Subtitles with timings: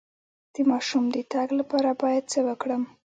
[0.53, 2.83] د ماشوم د تګ لپاره باید څه وکړم؟